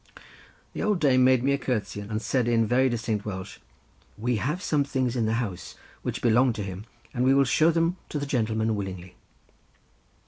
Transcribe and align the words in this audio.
The 0.73 0.81
old 0.81 0.99
dame 0.99 1.23
made 1.23 1.43
me 1.43 1.51
a 1.51 1.59
curtsey 1.59 1.99
and 1.99 2.19
said 2.19 2.47
in 2.47 2.65
very 2.65 2.89
distinct 2.89 3.23
Welsh, 3.23 3.59
"We 4.17 4.37
have 4.37 4.59
some 4.63 4.83
things 4.83 5.15
in 5.15 5.27
the 5.27 5.35
house 5.35 5.75
which 6.01 6.23
belonged 6.23 6.55
to 6.55 6.63
him, 6.63 6.85
and 7.13 7.23
we 7.23 7.35
will 7.35 7.43
show 7.43 7.69
them 7.69 7.97
to 8.09 8.17
the 8.17 8.25
gentleman 8.25 8.75
willingly." 8.75 9.13